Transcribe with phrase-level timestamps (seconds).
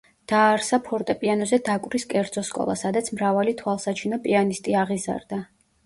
[0.31, 5.45] დააარსა ფორტეპიანოზე დაკვრის კერძო სკოლა, სადაც მრავალი თვალსაჩინო პიანისტი აღიზარდა.